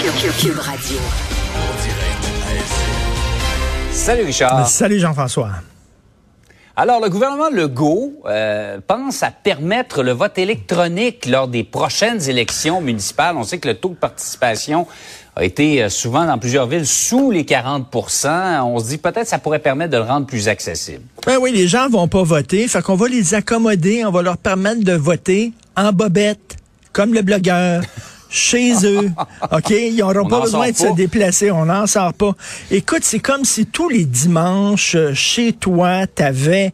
[0.00, 0.96] Cube Radio.
[3.92, 4.66] Salut Richard.
[4.66, 5.50] Salut Jean-François.
[6.74, 12.80] Alors, le gouvernement Legault euh, pense à permettre le vote électronique lors des prochaines élections
[12.80, 13.36] municipales.
[13.36, 14.86] On sait que le taux de participation
[15.36, 19.28] a été euh, souvent dans plusieurs villes sous les 40% On se dit peut-être que
[19.28, 21.02] ça pourrait permettre de le rendre plus accessible.
[21.26, 24.38] Ben oui, les gens vont pas voter, fait qu'on va les accommoder, on va leur
[24.38, 26.56] permettre de voter en bobette,
[26.94, 27.82] comme le blogueur.
[28.30, 29.10] Chez eux.
[29.52, 29.70] OK?
[29.70, 31.50] Ils n'auront On pas besoin de se déplacer.
[31.50, 32.32] On n'en sort pas.
[32.70, 36.72] Écoute, c'est comme si tous les dimanches, euh, chez toi, tu avais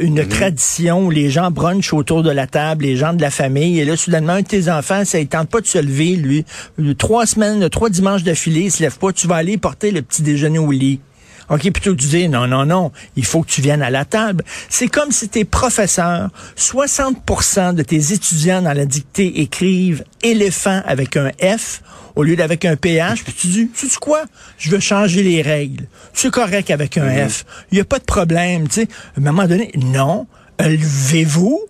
[0.00, 0.28] une Mhm.
[0.28, 3.78] tradition où les gens brunchent autour de la table, les gens de la famille.
[3.80, 6.44] Et là, soudainement, un de tes enfants, ça ne tente pas de se lever, lui.
[6.80, 9.12] Euh, Trois semaines, euh, trois dimanches d'affilée, il se lève pas.
[9.12, 11.00] Tu vas aller porter le petit déjeuner au lit.
[11.48, 14.04] OK, plutôt que de dire non, non, non, il faut que tu viennes à la
[14.04, 14.44] table.
[14.68, 21.16] C'est comme si tes professeurs, 60% de tes étudiants dans la dictée écrivent éléphant avec
[21.16, 21.82] un F
[22.16, 24.24] au lieu d'avec un PH, puis tu dis, tu sais quoi,
[24.58, 25.86] je veux changer les règles.
[26.12, 27.44] C'est correct avec un F.
[27.70, 28.88] Il n'y a pas de problème, tu sais.
[29.16, 30.26] À un moment donné, non,
[30.58, 31.60] levez-vous,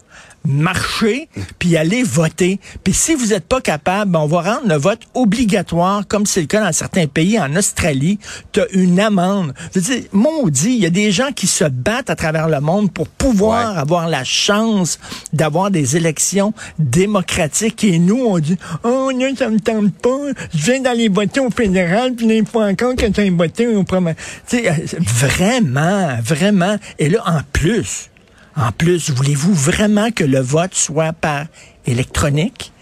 [0.47, 2.61] marchez, puis allez voter.
[2.85, 6.41] Puis si vous n'êtes pas capable, ben, on va rendre le vote obligatoire, comme c'est
[6.41, 7.39] le cas dans certains pays.
[7.39, 8.19] En Australie,
[8.53, 9.55] tu as une amende.
[9.75, 12.61] Je veux dire, maudit, il y a des gens qui se battent à travers le
[12.61, 13.79] monde pour pouvoir Ouais.
[13.81, 14.99] avoir la chance
[15.33, 17.85] d'avoir des élections démocratiques.
[17.85, 20.19] Et nous, on dit, oh non, ça me tente pas.
[20.55, 24.15] Je viens d'aller voter au fédéral, puis il faut encore que tu voté au premier.
[24.49, 26.77] Tu sais, euh, vraiment, vraiment.
[26.99, 28.09] Et là, en plus,
[28.57, 31.45] en plus, voulez-vous vraiment que le vote soit par
[31.87, 32.73] électronique?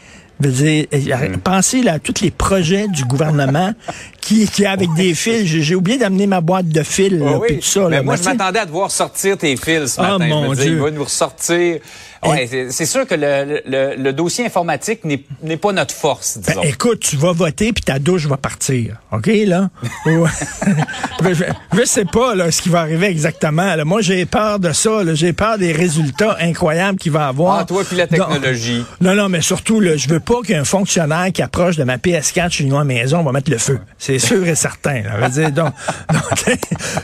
[0.40, 3.72] Je veux dire, euh, pensez là, à tous les projets du gouvernement
[4.24, 5.44] qui, qui avec des fils.
[5.46, 7.46] J'ai oublié d'amener ma boîte de fils, là, Ah oui.
[7.48, 7.88] puis tout ça.
[7.88, 8.02] Mais là.
[8.02, 10.24] moi, Mais je m'attendais à devoir sortir tes fils ce Ah, matin.
[10.24, 10.76] Je mon me disais, Dieu.
[10.76, 11.78] il va nous ressortir.
[12.26, 16.54] Ouais, c'est- c'est sûr que le, le- le dossier informatique n'est pas notre force, Ben,
[16.54, 16.62] disons.
[16.62, 18.96] écoute, tu vas voter puis ta douche va partir.
[19.12, 19.68] OK, là?
[20.06, 21.34] Ouais.
[21.34, 21.44] je,
[21.78, 23.74] je- sais pas là, ce qui va arriver exactement.
[23.76, 23.84] là.
[23.84, 25.04] Moi, j'ai peur de ça.
[25.04, 25.14] là.
[25.14, 27.58] J'ai peur des résultats incroyables qu'il va avoir.
[27.58, 28.82] Ah, toi puis la Donc- technologie.
[29.02, 32.50] non, non, mais surtout, là, je veux pas qu'un fonctionnaire qui approche de ma PS4
[32.50, 33.78] chez nous à la maison va mettre le feu.
[33.98, 35.02] C'est sûr et certain.
[35.02, 35.16] Là.
[35.20, 35.72] Je veux dire, donc,
[36.12, 36.58] donc,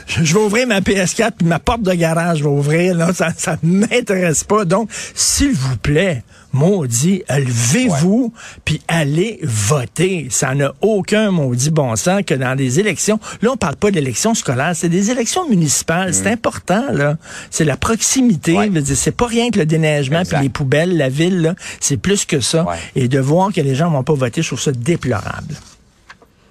[0.07, 2.95] je vais ouvrir ma PS4 puis ma porte de garage va ouvrir.
[2.95, 4.65] Là, ça, ça m'intéresse pas.
[4.65, 6.23] Donc, s'il vous plaît,
[6.53, 8.33] maudit, levez-vous
[8.65, 10.27] puis allez voter.
[10.29, 13.19] Ça n'a aucun maudit bon sens que dans des élections.
[13.41, 16.13] Là, on parle pas d'élections scolaires, c'est des élections municipales.
[16.13, 17.17] C'est important, là.
[17.49, 18.57] C'est la proximité.
[18.57, 18.69] Ouais.
[18.95, 21.55] C'est pas rien que le déneigement puis les poubelles, la ville, là.
[21.79, 22.63] C'est plus que ça.
[22.63, 22.75] Ouais.
[22.95, 25.55] Et de voir que les gens vont pas voter, je trouve ça déplorable.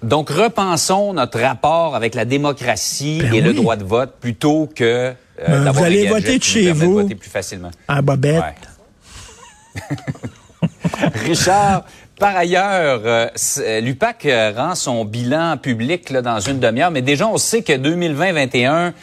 [0.03, 4.83] Donc, repensons notre rapport avec la démocratie Ben et le droit de vote plutôt que
[4.83, 5.13] euh,
[5.47, 6.93] Ben, d'avoir vous allez des voter de chez vous.
[6.93, 7.71] voter plus facilement.
[7.87, 8.41] À Bobette.
[9.75, 9.81] Ouais.
[11.25, 11.85] Richard,
[12.19, 13.27] par ailleurs, euh,
[13.59, 17.63] euh, l'UPAC euh, rend son bilan public là, dans une demi-heure, mais déjà on sait
[17.63, 18.93] que 2020-21,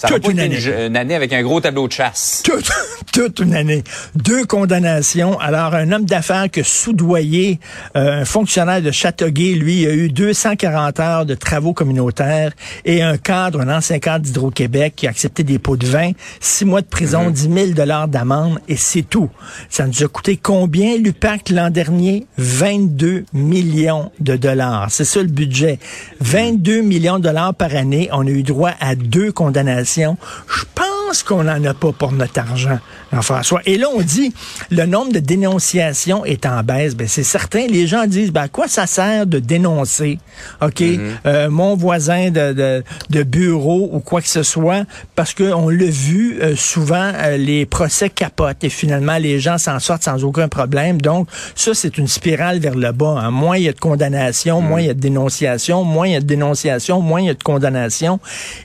[0.00, 0.86] ça Toute pas une année.
[0.86, 2.40] une année avec un gros tableau de chasse.
[2.42, 2.70] toute,
[3.12, 3.84] toute une année.
[4.14, 5.38] Deux condamnations.
[5.38, 7.60] Alors, un homme d'affaires que soudoyé,
[7.96, 12.52] euh, un fonctionnaire de Châteauguay, lui, a eu 240 heures de travaux communautaires
[12.86, 16.64] et un cadre, un ancien cadre d'Hydro-Québec qui a accepté des pots de vin, six
[16.64, 19.28] mois de prison, 10 000 dollars d'amende et c'est tout.
[19.68, 22.26] Ça nous a coûté combien, l'UPAC, l'an dernier?
[22.38, 24.86] 22 millions de dollars.
[24.90, 25.78] C'est ça le budget.
[26.22, 28.08] 22 millions de dollars par année.
[28.12, 29.89] On a eu droit à deux condamnations.
[29.96, 32.78] Je pense pense qu'on n'en a pas pour notre argent,
[33.12, 33.60] Jean-François.
[33.66, 34.32] Et là, on dit,
[34.70, 36.94] le nombre de dénonciations est en baisse.
[36.94, 37.66] Ben, c'est certain.
[37.66, 40.20] Les gens disent, ben, à quoi ça sert de dénoncer,
[40.62, 40.80] OK,
[41.26, 44.84] euh, mon voisin de, de, de, bureau ou quoi que ce soit,
[45.16, 49.80] parce qu'on l'a vu euh, souvent, euh, les procès capotent et finalement, les gens s'en
[49.80, 51.00] sortent sans aucun problème.
[51.00, 53.16] Donc, ça, c'est une spirale vers le bas.
[53.18, 53.32] Hein.
[53.32, 56.16] Moins il y a de condamnation, moins il y a de dénonciation, moins il y
[56.16, 58.20] a de dénonciation, moins il y a de condamnation.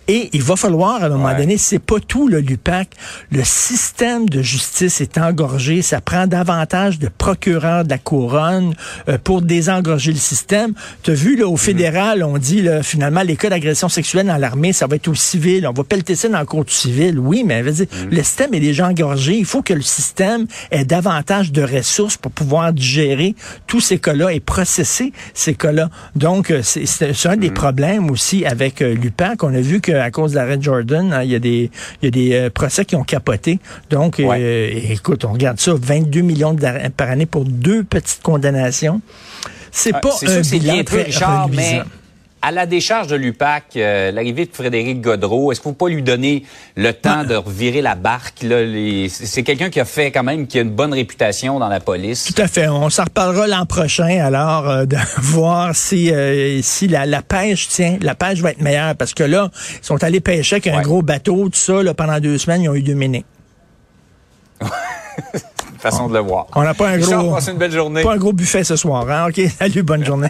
[0.07, 2.89] Et il va falloir, à un moment donné, c'est pas tout, le l'UPAC.
[3.31, 5.81] Le système de justice est engorgé.
[5.81, 8.73] Ça prend davantage de procureurs de la couronne
[9.09, 10.73] euh, pour désengorger le système.
[11.03, 14.37] Tu as vu, là, au fédéral, on dit, là, finalement, les cas d'agression sexuelle dans
[14.37, 15.67] l'armée, ça va être au civil.
[15.67, 17.19] On va pelleter ça dans le cours du civil.
[17.19, 19.37] Oui, mais dire, le système est déjà engorgé.
[19.37, 23.35] Il faut que le système ait davantage de ressources pour pouvoir digérer
[23.67, 25.89] tous ces cas-là et processer ces cas-là.
[26.15, 29.43] Donc, euh, c'est un des problèmes aussi avec euh, l'UPAC.
[29.43, 31.69] On a vu qu'à cause de l'arrêt Jordan, hein, il y a des,
[32.01, 33.59] il y a des euh, procès qui ont capoté.
[33.89, 36.55] Donc, euh, écoute, on regarde ça, 22 millions
[36.95, 39.01] par année pour deux petites condamnations.
[39.71, 41.81] C'est pas un bilan très Richard, mais
[42.45, 45.89] à la décharge de l'UPAC, euh, l'arrivée de Frédéric Godreau, est-ce qu'il ne faut pas
[45.89, 46.43] lui donner
[46.75, 48.45] le temps de revirer la barque?
[49.09, 52.31] C'est quelqu'un qui a fait quand même, qui a une bonne réputation dans la police.
[52.31, 52.67] Tout à fait.
[52.67, 57.97] On s'en reparlera l'an prochain, alors, euh, de voir si, euh, si la, pêche, tiens,
[57.99, 58.95] la pêche va être meilleure.
[58.95, 59.49] Parce que là,
[59.81, 62.69] ils sont allés pêcher avec un gros bateau, tout ça, là, pendant deux semaines, ils
[62.69, 63.25] ont eu deux minutes.
[65.91, 66.47] façon de le voir.
[66.55, 67.39] On n'a pas un gros.
[67.39, 68.03] une belle journée.
[68.03, 69.27] Pas un gros buffet ce soir, hein?
[69.29, 69.41] OK.
[69.59, 70.29] Salut, bonne journée.